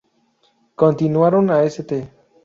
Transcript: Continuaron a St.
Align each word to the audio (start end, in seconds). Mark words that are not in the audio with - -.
Continuaron 0.81 1.51
a 1.51 1.57
St. 1.69 2.09